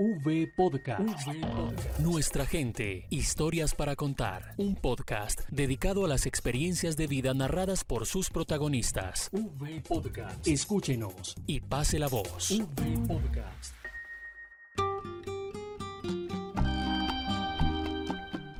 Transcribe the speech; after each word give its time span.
V 0.00 0.52
Podcast. 0.54 1.26
Nuestra 1.98 2.46
gente, 2.46 3.08
historias 3.10 3.74
para 3.74 3.96
contar. 3.96 4.54
Un 4.56 4.76
podcast 4.76 5.40
dedicado 5.50 6.04
a 6.04 6.08
las 6.08 6.24
experiencias 6.24 6.96
de 6.96 7.08
vida 7.08 7.34
narradas 7.34 7.82
por 7.82 8.06
sus 8.06 8.30
protagonistas. 8.30 9.28
V 9.32 9.82
Podcast. 9.88 10.46
Escúchenos 10.46 11.34
y 11.48 11.58
pase 11.58 11.98
la 11.98 12.06
voz. 12.06 12.52
V 12.52 13.08
Podcast. 13.08 13.74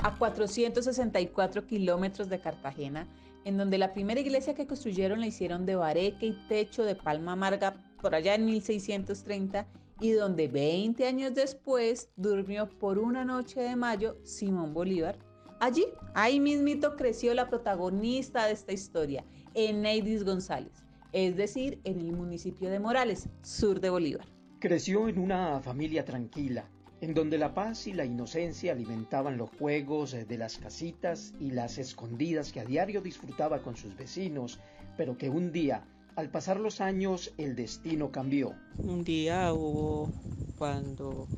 A 0.01 0.17
464 0.19 1.69
kilómetros 1.69 2.29
de 2.29 2.41
Cartagena, 2.41 3.07
en 3.45 3.57
donde 3.57 3.79
la 3.79 3.93
primera 3.93 4.19
iglesia 4.19 4.57
que 4.57 4.67
construyeron 4.67 5.21
la 5.21 5.29
hicieron 5.29 5.67
de 5.67 5.77
bareque 5.77 6.27
y 6.27 6.33
techo 6.49 6.83
de 6.83 6.97
palma 6.97 7.35
amarga 7.35 7.77
por 8.03 8.17
allá 8.17 8.35
en 8.35 8.45
1630 8.45 9.69
y 10.01 10.13
donde 10.13 10.49
20 10.49 11.07
años 11.07 11.35
después 11.35 12.11
durmió 12.17 12.69
por 12.69 12.99
una 12.99 13.25
noche 13.25 13.61
de 13.61 13.77
mayo 13.77 14.17
Simón 14.25 14.73
Bolívar. 14.75 15.19
Allí, 15.61 15.87
ahí 16.15 16.39
mismito 16.39 16.95
creció 16.95 17.35
la 17.35 17.49
protagonista 17.49 18.47
de 18.47 18.53
esta 18.53 18.73
historia, 18.73 19.25
Eneidis 19.55 20.25
González, 20.25 20.85
es 21.13 21.37
decir, 21.37 21.81
en 21.85 22.01
el 22.01 22.13
municipio 22.13 22.71
de 22.71 22.79
Morales, 22.79 23.29
sur 23.43 23.81
de 23.81 23.91
Bolívar. 23.91 24.27
Creció 24.61 25.09
en 25.09 25.19
una 25.19 25.61
familia 25.61 26.05
tranquila, 26.05 26.69
en 27.01 27.15
donde 27.15 27.39
la 27.39 27.55
paz 27.55 27.87
y 27.87 27.93
la 27.93 28.05
inocencia 28.05 28.73
alimentaban 28.73 29.37
los 29.37 29.51
juegos 29.51 30.13
de 30.13 30.39
las 30.39 30.59
casitas 30.59 31.35
y 31.41 31.51
las 31.51 31.79
escondidas 31.79 32.53
que 32.53 32.61
a 32.61 32.65
diario 32.65 33.01
disfrutaba 33.01 33.61
con 33.61 33.77
sus 33.77 33.97
vecinos, 33.97 34.61
pero 34.97 35.17
que 35.17 35.31
un 35.31 35.53
día, 35.53 35.85
al 36.19 36.31
pasar 36.31 36.59
los 36.59 36.81
años, 36.81 37.33
el 37.39 37.55
destino 37.55 38.11
cambió. 38.11 38.53
Un 38.79 39.05
día 39.05 39.55
hubo 39.55 40.11
cuando 40.59 41.29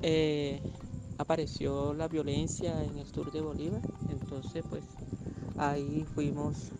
eh, 0.00 0.62
apareció 1.18 1.92
la 1.92 2.08
violencia 2.08 2.82
en 2.82 2.96
el 2.96 3.06
sur 3.06 3.30
de 3.30 3.42
Bolívar, 3.42 3.82
entonces 4.08 4.64
pues 4.70 4.82
ahí 5.58 6.06
fuimos 6.14 6.70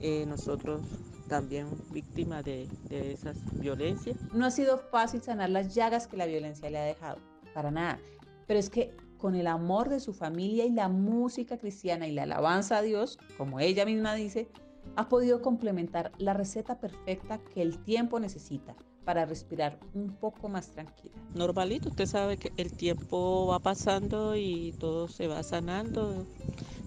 eh, 0.00 0.26
nosotros 0.26 0.82
también 1.28 1.68
víctima 1.92 2.42
de, 2.42 2.66
de 2.88 3.12
esas 3.12 3.36
violencias. 3.60 4.16
No 4.32 4.46
ha 4.46 4.50
sido 4.50 4.78
fácil 4.78 5.22
sanar 5.22 5.50
las 5.50 5.76
llagas 5.76 6.08
que 6.08 6.16
la 6.16 6.26
violencia 6.26 6.68
le 6.70 6.78
ha 6.78 6.84
dejado, 6.86 7.18
para 7.54 7.70
nada. 7.70 8.00
Pero 8.48 8.58
es 8.58 8.68
que 8.68 8.96
con 9.16 9.36
el 9.36 9.46
amor 9.46 9.90
de 9.90 10.00
su 10.00 10.12
familia 10.12 10.64
y 10.64 10.70
la 10.70 10.88
música 10.88 11.56
cristiana 11.56 12.08
y 12.08 12.12
la 12.12 12.24
alabanza 12.24 12.78
a 12.78 12.82
Dios, 12.82 13.16
como 13.38 13.60
ella 13.60 13.86
misma 13.86 14.16
dice, 14.16 14.48
ha 14.96 15.08
podido 15.08 15.42
complementar 15.42 16.12
la 16.18 16.34
receta 16.34 16.78
perfecta 16.78 17.38
que 17.38 17.62
el 17.62 17.82
tiempo 17.82 18.20
necesita 18.20 18.76
para 19.04 19.26
respirar 19.26 19.78
un 19.94 20.14
poco 20.14 20.48
más 20.48 20.70
tranquila. 20.70 21.14
Normalito, 21.34 21.90
usted 21.90 22.06
sabe 22.06 22.36
que 22.36 22.52
el 22.56 22.72
tiempo 22.72 23.46
va 23.46 23.58
pasando 23.58 24.36
y 24.36 24.72
todo 24.78 25.08
se 25.08 25.26
va 25.26 25.42
sanando 25.42 26.26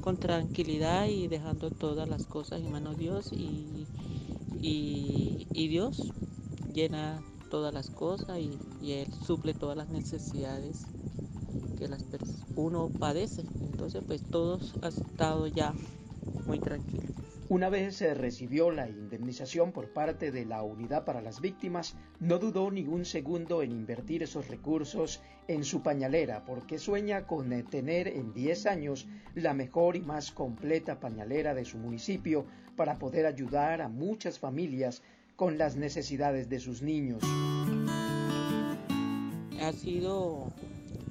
con 0.02 0.18
tranquilidad 0.18 1.08
y 1.08 1.28
dejando 1.28 1.70
todas 1.70 2.08
las 2.10 2.26
cosas 2.26 2.62
en 2.62 2.72
manos 2.72 2.98
de 2.98 3.04
Dios 3.04 3.32
y, 3.32 3.88
y, 4.62 5.68
Dios 5.68 6.14
llena 6.74 7.22
todas 7.52 7.74
las 7.74 7.90
cosas 7.90 8.40
y, 8.40 8.58
y, 8.82 8.94
Él 8.94 9.14
suple 9.26 9.54
todas 9.54 9.78
las 9.78 9.90
necesidades 9.90 10.86
que 11.78 11.88
las 11.88 12.04
uno 12.56 12.90
padece. 13.00 13.44
Entonces 13.72 14.04
pues 14.08 14.22
todos 14.24 14.74
ha 14.82 14.88
estado 14.88 15.48
ya 15.48 15.74
muy 16.48 16.60
tranquilos. 16.60 17.17
Una 17.50 17.70
vez 17.70 17.96
se 17.96 18.14
recibió 18.14 18.72
la 18.72 18.90
indemnización 18.90 19.72
por 19.72 19.94
parte 19.94 20.34
de 20.34 20.44
la 20.44 20.64
Unidad 20.64 21.06
para 21.06 21.22
las 21.22 21.40
Víctimas, 21.40 21.96
no 22.20 22.40
dudó 22.40 22.70
ni 22.72 22.86
un 22.86 23.06
segundo 23.06 23.64
en 23.64 23.72
invertir 23.72 24.22
esos 24.22 24.50
recursos 24.50 25.22
en 25.48 25.64
su 25.64 25.82
pañalera, 25.82 26.44
porque 26.44 26.78
sueña 26.78 27.26
con 27.26 27.50
tener 27.70 28.10
en 28.10 28.34
10 28.34 28.66
años 28.66 29.08
la 29.34 29.54
mejor 29.54 29.96
y 29.96 30.02
más 30.02 30.32
completa 30.32 31.00
pañalera 31.00 31.54
de 31.54 31.64
su 31.64 31.78
municipio 31.78 32.46
para 32.76 33.00
poder 33.00 33.26
ayudar 33.26 33.82
a 33.82 33.88
muchas 33.88 34.40
familias 34.40 35.02
con 35.38 35.58
las 35.58 35.78
necesidades 35.78 36.50
de 36.50 36.60
sus 36.60 36.82
niños. 36.82 37.24
Ha 39.62 39.72
sido 39.72 40.52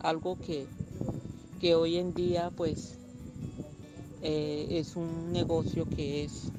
algo 0.01 0.39
que, 0.39 0.67
que 1.63 1.75
hoy 1.75 1.97
en 1.97 2.13
día 2.13 2.51
pues 2.55 2.99
eh, 4.23 4.67
es 4.71 4.97
un 4.97 5.33
negocio 5.33 5.87
que 5.89 6.25
es 6.25 6.51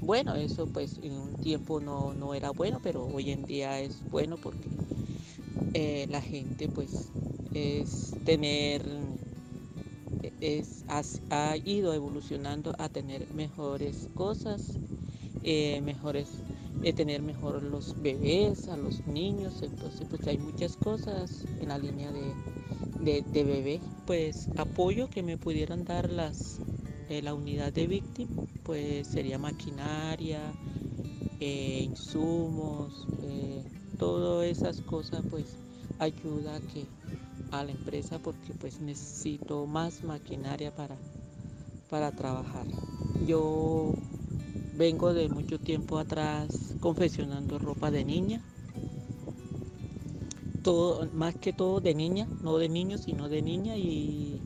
bueno, 0.00 0.34
eso 0.36 0.66
pues 0.66 0.98
en 1.02 1.12
un 1.12 1.34
tiempo 1.34 1.80
no, 1.80 2.14
no 2.14 2.32
era 2.32 2.50
bueno, 2.50 2.80
pero 2.82 3.04
hoy 3.04 3.30
en 3.30 3.44
día 3.44 3.78
es 3.80 4.02
bueno 4.10 4.38
porque 4.38 4.68
eh, 5.74 6.06
la 6.08 6.22
gente 6.22 6.66
pues 6.68 7.10
es 7.52 8.14
tener, 8.24 8.82
es, 10.40 10.84
ha, 10.88 11.56
ido 11.58 11.92
evolucionando 11.92 12.74
a 12.78 12.88
tener 12.88 13.26
mejores 13.34 14.08
cosas, 14.14 14.78
eh, 15.42 15.80
mejores, 15.82 16.28
de 16.80 16.92
tener 16.92 17.20
mejor 17.20 17.62
los 17.62 18.00
bebés, 18.00 18.68
a 18.68 18.76
los 18.76 19.06
niños, 19.06 19.62
entonces 19.62 20.06
pues 20.08 20.26
hay 20.26 20.38
muchas 20.38 20.76
cosas 20.76 21.44
en 21.60 21.68
la 21.68 21.76
línea 21.76 22.12
de, 22.12 22.32
de, 23.00 23.22
bebé, 23.32 23.80
pues 24.06 24.48
apoyo 24.56 25.08
que 25.08 25.22
me 25.22 25.36
pudieran 25.36 25.84
dar 25.84 26.10
las 26.10 26.58
eh, 27.08 27.22
la 27.22 27.34
unidad 27.34 27.72
de 27.72 27.86
víctima 27.86 28.42
pues 28.68 29.06
sería 29.06 29.38
maquinaria, 29.38 30.40
eh, 31.40 31.80
insumos, 31.82 33.06
eh, 33.22 33.64
todas 33.98 34.46
esas 34.46 34.82
cosas 34.82 35.22
pues 35.30 35.56
ayuda 35.98 36.56
a 36.56 36.60
que 36.60 36.84
a 37.50 37.64
la 37.64 37.70
empresa 37.70 38.18
porque 38.18 38.52
pues 38.60 38.82
necesito 38.82 39.66
más 39.66 40.04
maquinaria 40.04 40.70
para, 40.70 40.96
para 41.88 42.12
trabajar. 42.12 42.66
Yo 43.26 43.94
vengo 44.76 45.14
de 45.14 45.30
mucho 45.30 45.58
tiempo 45.58 45.98
atrás 45.98 46.74
confeccionando 46.78 47.58
ropa 47.58 47.90
de 47.90 48.04
niña. 48.04 48.42
Más 51.14 51.34
que 51.36 51.52
todo 51.52 51.80
de 51.80 51.94
niña, 51.94 52.28
no 52.42 52.58
de 52.58 52.68
niños, 52.68 53.00
sino 53.02 53.28
de 53.28 53.40
niña 53.40 53.76
y 53.76 54.38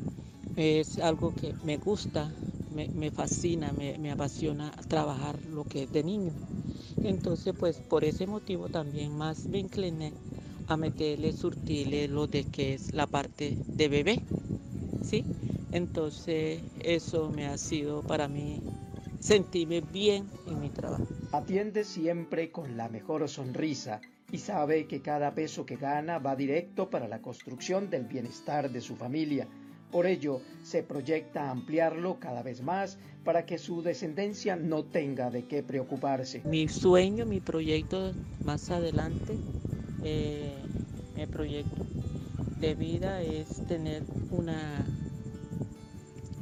es 0.56 0.99
algo 0.99 1.34
que 1.34 1.55
me 1.65 1.78
gusta 1.78 2.33
me, 2.72 2.88
me 2.94 3.10
fascina, 3.10 3.72
me, 3.72 3.99
me, 3.99 4.12
apasiona 4.12 4.71
trabajar 4.88 5.37
lo 5.47 5.65
que 5.65 5.84
es 5.84 5.93
de 5.93 6.05
niño. 6.05 6.33
Entonces, 7.03 7.55
pues 7.59 7.78
por 7.81 8.05
ese 8.05 8.27
motivo 8.27 8.69
también 8.69 9.16
más 9.16 9.49
me 9.49 9.59
incliné 9.59 10.12
a 10.69 10.77
meterle, 10.77 11.33
surtirle 11.33 12.06
lo 12.06 12.28
de 12.28 12.44
que 12.44 12.75
es 12.75 12.94
la 12.94 13.06
parte 13.06 13.59
de 13.77 13.89
bebé, 13.89 14.21
¿sí? 15.03 15.25
Entonces, 15.72 16.62
eso 16.84 17.31
me 17.31 17.47
ha 17.47 17.59
sido 17.59 18.03
para 18.03 18.28
mí 18.28 18.60
sentirme 19.19 19.81
bien 19.81 20.31
en 20.47 20.60
mi 20.60 20.71
trabajo. 20.71 21.04
Atiende 21.33 21.83
siempre 21.83 22.53
con 22.53 22.77
la 22.77 22.89
mejor 22.89 23.28
sonrisa 23.28 24.00
y 24.32 24.38
sabe 24.38 24.87
que 24.88 25.03
cada 25.03 25.34
peso 25.34 25.65
que 25.65 25.76
gana 25.76 26.19
va 26.19 26.34
directo 26.34 26.91
para 26.91 27.06
la 27.06 27.20
construcción 27.20 27.91
del 27.91 28.06
bienestar 28.06 28.70
de 28.70 28.81
su 28.81 28.97
familia 28.97 29.47
por 29.93 30.06
ello, 30.06 30.41
se 30.62 30.82
proyecta 30.82 31.50
ampliarlo 31.50 32.19
cada 32.19 32.42
vez 32.42 32.62
más 32.62 32.97
para 33.25 33.44
que 33.44 33.59
su 33.59 33.82
descendencia 33.82 34.56
no 34.56 34.84
tenga 34.84 35.31
de 35.31 35.44
qué 35.44 35.62
preocuparse. 35.62 36.41
Mi 36.47 36.66
sueño, 36.66 37.26
mi 37.26 37.41
proyecto 37.41 38.12
más 38.42 38.71
adelante, 38.71 39.37
eh, 40.03 40.54
mi 41.15 41.26
proyecto 41.26 41.84
de 42.59 42.75
vida 42.75 43.21
es 43.21 43.66
tener 43.69 44.03
una 44.31 44.82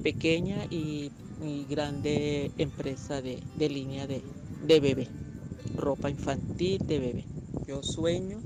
pequeña 0.05 0.65
y, 0.71 1.11
y 1.45 1.67
grande 1.69 2.53
empresa 2.57 3.21
de, 3.21 3.43
de 3.57 3.69
línea 3.69 4.07
de, 4.07 4.23
de 4.65 4.79
bebé, 4.79 5.09
ropa 5.77 6.09
infantil 6.09 6.87
de 6.87 6.99
bebé. 7.01 7.40
Yo 7.71 7.85
sueño 7.85 8.43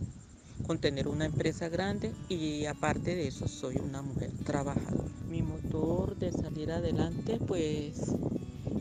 con 0.66 0.78
tener 0.78 1.08
una 1.08 1.24
empresa 1.24 1.70
grande 1.70 2.12
y 2.28 2.66
aparte 2.66 3.16
de 3.16 3.28
eso 3.28 3.48
soy 3.48 3.76
una 3.76 4.02
mujer 4.02 4.30
trabajadora. 4.44 5.08
Mi 5.30 5.40
motor 5.40 6.14
de 6.18 6.30
salir 6.30 6.70
adelante 6.70 7.38
pues 7.48 8.02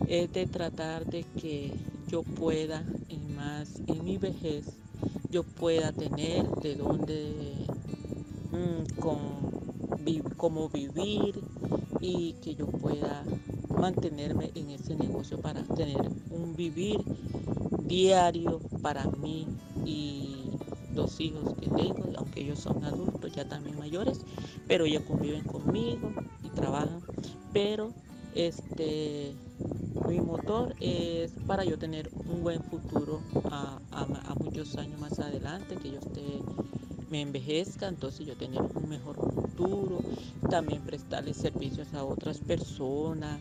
es 0.10 0.34
de 0.34 0.46
tratar 0.46 1.06
de 1.06 1.24
que 1.40 1.72
yo 2.10 2.24
pueda 2.24 2.84
y 3.08 3.20
más 3.20 3.70
en 3.88 4.04
mi 4.04 4.18
vejez 4.18 4.66
yo 5.32 5.44
pueda 5.44 5.94
tener 5.94 6.46
de 6.58 6.76
dónde 6.76 7.66
mmm, 8.52 9.00
con, 9.00 9.20
cómo 10.36 10.68
vivir 10.68 11.40
y 12.02 12.34
que 12.44 12.56
yo 12.56 12.66
pueda 12.66 13.24
mantenerme 13.80 14.52
en 14.56 14.72
ese 14.72 14.94
negocio 14.96 15.40
para 15.40 15.64
tener 15.64 16.02
un 16.32 16.54
vivir 16.54 17.00
diario 17.88 18.60
para 18.82 19.06
mí 19.06 19.48
y 19.86 20.50
dos 20.94 21.20
hijos 21.20 21.54
que 21.60 21.68
tengo, 21.68 22.06
aunque 22.18 22.42
ellos 22.42 22.60
son 22.60 22.84
adultos, 22.84 23.32
ya 23.34 23.48
también 23.48 23.78
mayores, 23.78 24.20
pero 24.68 24.86
ya 24.86 25.04
conviven 25.06 25.44
conmigo 25.44 26.12
y 26.44 26.50
trabajan. 26.50 27.02
Pero 27.52 27.92
este 28.36 29.34
mi 30.08 30.20
motor 30.20 30.76
es 30.82 31.32
para 31.48 31.64
yo 31.64 31.78
tener 31.78 32.10
un 32.28 32.44
buen 32.44 32.62
futuro 32.64 33.22
a, 33.50 33.80
a, 33.92 34.02
a 34.02 34.36
muchos 34.36 34.76
años 34.78 35.00
más 35.00 35.20
adelante, 35.20 35.78
que 35.78 35.92
yo 35.92 36.00
esté 36.00 36.42
me 37.14 37.22
envejezca, 37.22 37.88
entonces 37.88 38.26
yo 38.26 38.36
tener 38.36 38.60
un 38.60 38.90
mejor 38.90 39.16
futuro, 39.18 40.00
también 40.50 40.82
prestarle 40.82 41.36
servicios 41.36 41.94
a 41.94 42.04
otras 42.04 42.40
personas. 42.40 43.40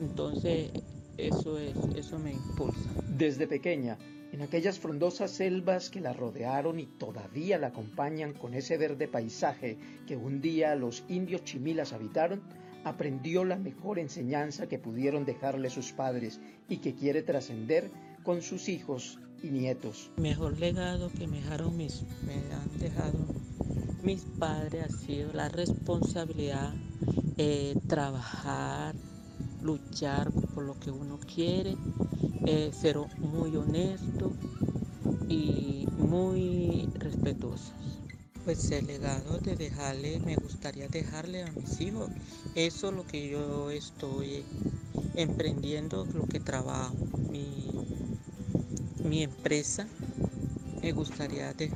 Entonces, 0.00 0.72
eso 1.18 1.56
es, 1.56 1.76
eso 1.94 2.18
me 2.18 2.32
impulsa. 2.32 2.90
Desde 3.16 3.46
pequeña, 3.46 3.96
en 4.32 4.42
aquellas 4.42 4.78
frondosas 4.78 5.30
selvas 5.30 5.90
que 5.90 6.00
la 6.00 6.12
rodearon 6.12 6.80
y 6.80 6.86
todavía 6.86 7.58
la 7.58 7.68
acompañan 7.68 8.32
con 8.32 8.54
ese 8.54 8.76
verde 8.78 9.06
paisaje 9.06 9.78
que 10.06 10.16
un 10.16 10.40
día 10.40 10.74
los 10.74 11.04
indios 11.08 11.44
chimilas 11.44 11.92
habitaron, 11.92 12.42
aprendió 12.84 13.44
la 13.44 13.56
mejor 13.56 13.98
enseñanza 13.98 14.66
que 14.66 14.78
pudieron 14.78 15.24
dejarle 15.24 15.70
sus 15.70 15.92
padres 15.92 16.40
y 16.68 16.78
que 16.78 16.94
quiere 16.94 17.22
trascender 17.22 17.90
con 18.24 18.42
sus 18.42 18.68
hijos 18.68 19.20
y 19.42 19.48
nietos. 19.48 20.10
Mejor 20.16 20.58
legado 20.58 21.10
que 21.10 21.26
me 21.26 21.36
dejaron 21.36 21.76
mis, 21.76 22.02
me 22.24 22.34
han 22.34 22.78
dejado 22.78 23.18
mis 24.02 24.22
padres 24.22 24.84
ha 24.84 24.88
sido 24.88 25.32
la 25.32 25.48
responsabilidad, 25.48 26.74
eh, 27.36 27.74
trabajar, 27.86 28.96
luchar 29.62 30.32
por 30.54 30.64
lo 30.64 30.78
que 30.80 30.90
uno 30.90 31.20
quiere, 31.20 31.76
eh, 32.46 32.70
ser 32.72 32.98
muy 33.18 33.56
honesto 33.56 34.32
y 35.28 35.86
muy 35.98 36.88
respetuosos. 36.94 37.72
Pues 38.44 38.70
el 38.72 38.86
legado 38.88 39.38
de 39.38 39.54
dejarle, 39.54 40.18
me 40.20 40.34
gustaría 40.34 40.88
dejarle 40.88 41.44
a 41.44 41.52
mis 41.52 41.80
hijos. 41.80 42.10
Eso 42.56 42.88
es 42.88 42.94
lo 42.94 43.06
que 43.06 43.28
yo 43.28 43.70
estoy 43.70 44.44
emprendiendo, 45.14 46.06
lo 46.12 46.26
que 46.26 46.40
trabajo. 46.40 46.96
Mi, 47.30 47.70
mi 49.04 49.22
empresa, 49.22 49.86
me 50.82 50.90
gustaría 50.90 51.52
de, 51.54 51.70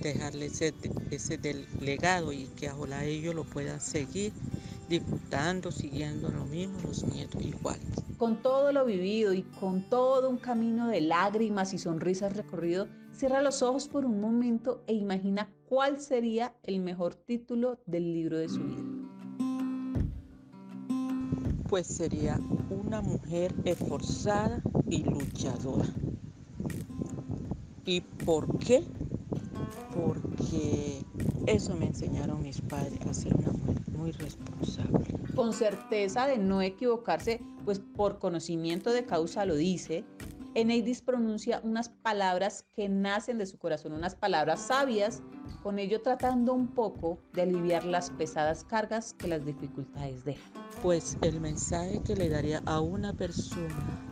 dejarle 0.00 0.46
ese, 0.46 0.74
ese 1.12 1.38
del 1.38 1.68
legado 1.80 2.32
y 2.32 2.46
que 2.56 2.68
ahora 2.68 3.04
ellos 3.04 3.34
lo 3.34 3.44
puedan 3.44 3.80
seguir 3.80 4.32
disfrutando, 4.92 5.72
siguiendo 5.72 6.28
lo 6.28 6.44
mismo, 6.44 6.78
los 6.84 7.02
nietos 7.04 7.40
igual. 7.42 7.78
Con 8.18 8.42
todo 8.42 8.72
lo 8.72 8.84
vivido 8.84 9.32
y 9.32 9.42
con 9.42 9.88
todo 9.88 10.28
un 10.28 10.36
camino 10.36 10.88
de 10.88 11.00
lágrimas 11.00 11.72
y 11.72 11.78
sonrisas 11.78 12.36
recorrido, 12.36 12.88
cierra 13.10 13.40
los 13.40 13.62
ojos 13.62 13.88
por 13.88 14.04
un 14.04 14.20
momento 14.20 14.82
e 14.86 14.92
imagina 14.92 15.48
cuál 15.66 15.98
sería 15.98 16.54
el 16.62 16.80
mejor 16.80 17.14
título 17.14 17.78
del 17.86 18.12
libro 18.12 18.36
de 18.36 18.50
su 18.50 18.62
vida. 18.62 18.82
Pues 21.70 21.86
sería 21.86 22.38
una 22.68 23.00
mujer 23.00 23.54
esforzada 23.64 24.60
y 24.90 25.04
luchadora. 25.04 25.88
¿Y 27.86 28.02
por 28.02 28.58
qué? 28.58 28.84
Porque 29.94 31.02
eso 31.46 31.74
me 31.76 31.86
enseñaron 31.86 32.42
mis 32.42 32.60
padres 32.60 33.00
a 33.06 33.14
ser 33.14 33.34
una 33.34 33.52
mujer 33.52 33.81
muy 34.02 34.10
responsable. 34.12 35.04
Con 35.36 35.52
certeza 35.52 36.26
de 36.26 36.36
no 36.36 36.60
equivocarse, 36.60 37.40
pues 37.64 37.78
por 37.78 38.18
conocimiento 38.18 38.90
de 38.90 39.06
causa 39.06 39.44
lo 39.44 39.54
dice, 39.54 40.04
Eneidis 40.54 41.00
pronuncia 41.00 41.60
unas 41.62 41.88
palabras 41.88 42.66
que 42.74 42.88
nacen 42.88 43.38
de 43.38 43.46
su 43.46 43.58
corazón, 43.58 43.92
unas 43.92 44.16
palabras 44.16 44.60
sabias, 44.60 45.22
con 45.62 45.78
ello 45.78 46.02
tratando 46.02 46.52
un 46.52 46.66
poco 46.66 47.18
de 47.32 47.42
aliviar 47.42 47.84
las 47.84 48.10
pesadas 48.10 48.64
cargas 48.64 49.14
que 49.14 49.28
las 49.28 49.46
dificultades 49.46 50.24
dejan. 50.24 50.52
Pues 50.82 51.16
el 51.22 51.40
mensaje 51.40 52.02
que 52.02 52.16
le 52.16 52.28
daría 52.28 52.60
a 52.66 52.80
una 52.80 53.12
persona 53.12 54.02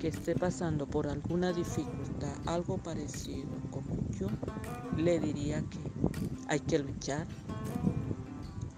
que 0.00 0.08
esté 0.08 0.34
pasando 0.34 0.86
por 0.86 1.06
alguna 1.06 1.52
dificultad, 1.52 2.32
algo 2.46 2.78
parecido 2.78 3.50
como 3.70 3.94
yo, 4.18 4.28
le 4.96 5.20
diría 5.20 5.60
que 5.60 5.78
hay 6.48 6.60
que 6.60 6.78
luchar, 6.78 7.26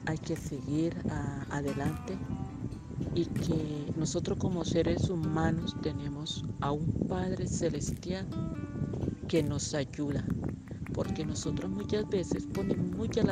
hay 0.08 0.16
que 0.16 0.36
seguir 0.36 0.96
adelante 1.50 2.16
y 3.14 3.26
que 3.26 3.92
nosotros 3.94 4.38
como 4.38 4.64
seres 4.64 5.10
humanos 5.10 5.76
tenemos 5.82 6.46
a 6.60 6.72
un 6.72 6.90
Padre 7.06 7.46
Celestial 7.46 8.26
que 9.28 9.42
nos 9.42 9.74
ayuda, 9.74 10.24
porque 10.94 11.26
nosotros 11.26 11.70
muchas 11.70 12.08
veces 12.08 12.46
ponemos 12.54 12.86
mucha 12.96 13.22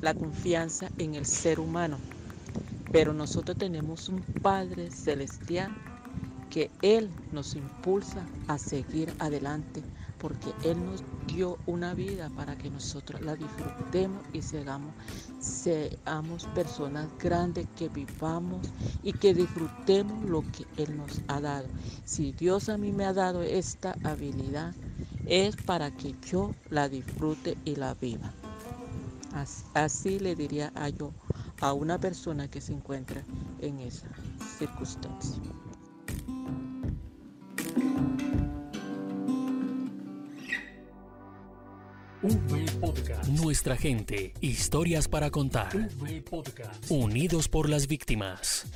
la 0.00 0.14
confianza 0.14 0.88
en 0.96 1.14
el 1.14 1.26
ser 1.26 1.60
humano, 1.60 1.98
pero 2.90 3.12
nosotros 3.12 3.58
tenemos 3.58 4.08
un 4.08 4.22
Padre 4.40 4.90
Celestial 4.90 5.70
que 6.48 6.70
Él 6.80 7.10
nos 7.32 7.54
impulsa 7.54 8.24
a 8.46 8.56
seguir 8.56 9.12
adelante, 9.18 9.82
porque 10.18 10.52
Él 10.64 10.84
nos 10.84 11.02
dio 11.26 11.58
una 11.66 11.94
vida 11.94 12.30
para 12.30 12.56
que 12.56 12.70
nosotros 12.70 13.20
la 13.20 13.36
disfrutemos 13.36 14.22
y 14.32 14.42
seamos, 14.42 14.92
seamos 15.40 16.44
personas 16.54 17.08
grandes, 17.18 17.66
que 17.76 17.88
vivamos 17.88 18.66
y 19.02 19.12
que 19.12 19.34
disfrutemos 19.34 20.24
lo 20.24 20.42
que 20.42 20.66
Él 20.82 20.96
nos 20.96 21.20
ha 21.28 21.40
dado. 21.40 21.68
Si 22.04 22.32
Dios 22.32 22.68
a 22.68 22.76
mí 22.76 22.92
me 22.92 23.04
ha 23.04 23.12
dado 23.12 23.42
esta 23.42 23.94
habilidad, 24.04 24.74
es 25.26 25.56
para 25.56 25.90
que 25.90 26.14
yo 26.26 26.54
la 26.70 26.88
disfrute 26.88 27.56
y 27.64 27.76
la 27.76 27.94
viva. 27.94 28.32
Así, 29.34 29.64
así 29.74 30.18
le 30.18 30.34
diría 30.34 30.72
a 30.74 30.88
yo 30.88 31.12
a 31.60 31.72
una 31.72 31.98
persona 31.98 32.48
que 32.48 32.60
se 32.60 32.72
encuentra 32.72 33.22
en 33.60 33.80
esa 33.80 34.08
circunstancia. 34.58 35.42
Nuestra 43.28 43.76
gente, 43.76 44.32
historias 44.40 45.08
para 45.08 45.30
contar. 45.30 45.70
Unidos 46.88 47.48
por 47.48 47.68
las 47.68 47.86
víctimas. 47.86 48.66